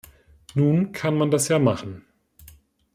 Nun 0.55 0.93
kann 0.93 1.15
man 1.15 1.29
das 1.29 1.47
ja 1.47 1.59
machen. 1.59 2.05